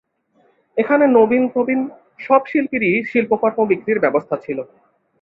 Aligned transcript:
এখানে 0.77 1.05
নবীন-প্রবীণ 1.17 1.81
সব 2.19 2.41
শিল্পীরই 2.45 2.93
শিল্পকর্ম 3.09 3.59
বিক্রির 3.71 4.03
ব্যবস্থা 4.03 4.35
ছিল। 4.37 4.57